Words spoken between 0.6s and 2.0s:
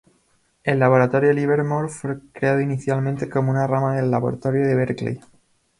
El Laboratorio Livermore